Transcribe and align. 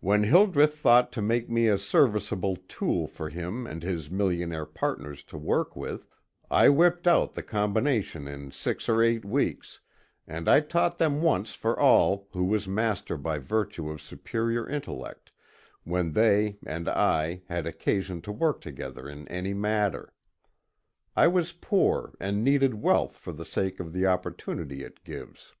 "When 0.00 0.22
Hildreth 0.22 0.76
thought 0.78 1.12
to 1.12 1.20
make 1.20 1.50
me 1.50 1.68
a 1.68 1.76
serviceable 1.76 2.56
tool 2.66 3.06
for 3.06 3.28
him 3.28 3.66
and 3.66 3.82
his 3.82 4.10
millionaire 4.10 4.64
partners 4.64 5.22
to 5.24 5.36
work 5.36 5.76
with, 5.76 6.06
I 6.50 6.70
whipped 6.70 7.06
out 7.06 7.34
the 7.34 7.42
combination 7.42 8.26
in 8.26 8.52
six 8.52 8.88
or 8.88 9.02
eight 9.02 9.22
weeks, 9.22 9.80
and 10.26 10.48
I 10.48 10.60
taught 10.60 10.96
them 10.96 11.20
once 11.20 11.52
for 11.54 11.78
all 11.78 12.26
who 12.32 12.44
was 12.46 12.66
master 12.66 13.18
by 13.18 13.36
virtue 13.38 13.90
of 13.90 14.00
superior 14.00 14.66
intellect, 14.66 15.30
when 15.84 16.12
they 16.12 16.56
and 16.64 16.88
I 16.88 17.42
had 17.50 17.66
occasion 17.66 18.22
to 18.22 18.32
work 18.32 18.62
together 18.62 19.10
in 19.10 19.28
any 19.28 19.52
matter. 19.52 20.14
I 21.14 21.26
was 21.28 21.52
poor 21.52 22.14
and 22.18 22.42
needed 22.42 22.72
wealth 22.80 23.14
for 23.18 23.32
the 23.34 23.44
sake 23.44 23.78
of 23.78 23.92
the 23.92 24.06
opportunity 24.06 24.82
it 24.84 25.04
gives. 25.04 25.52